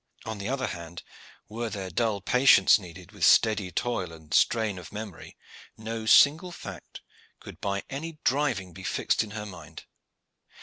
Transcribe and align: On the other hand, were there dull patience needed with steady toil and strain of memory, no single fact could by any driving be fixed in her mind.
On 0.25 0.39
the 0.39 0.49
other 0.49 0.65
hand, 0.65 1.03
were 1.47 1.69
there 1.69 1.91
dull 1.91 2.21
patience 2.21 2.79
needed 2.79 3.11
with 3.11 3.23
steady 3.23 3.69
toil 3.71 4.11
and 4.11 4.33
strain 4.33 4.79
of 4.79 4.91
memory, 4.91 5.37
no 5.77 6.07
single 6.07 6.51
fact 6.51 7.01
could 7.39 7.61
by 7.61 7.83
any 7.87 8.17
driving 8.23 8.73
be 8.73 8.81
fixed 8.83 9.21
in 9.23 9.29
her 9.37 9.45
mind. 9.45 9.85